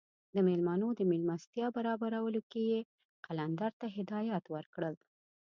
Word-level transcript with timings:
د 0.35 0.37
میلمنو 0.47 0.87
د 0.99 1.01
میلمستیا 1.11 1.67
برابرولو 1.77 2.41
کې 2.51 2.61
یې 2.71 2.79
قلندر 3.25 3.71
ته 3.79 3.87
هدایات 3.97 4.45
ورکړل. 4.55 4.95